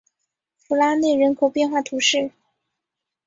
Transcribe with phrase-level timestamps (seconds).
[0.57, 2.31] 弗拉内人口变化图示